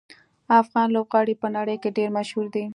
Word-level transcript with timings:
افغاني 0.61 0.93
لوبغاړي 0.95 1.35
په 1.41 1.47
نړۍ 1.55 1.77
کې 1.81 1.89
ډېر 1.97 2.09
مشهور 2.17 2.45
دي. 2.55 2.65